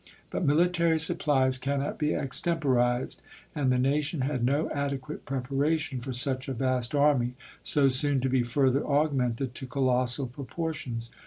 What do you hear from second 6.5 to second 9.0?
vast army, so soon to be further